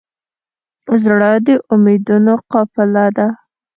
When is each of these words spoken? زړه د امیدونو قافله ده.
زړه 1.03 1.31
د 1.45 1.47
امیدونو 1.73 2.33
قافله 2.51 3.05
ده. 3.17 3.27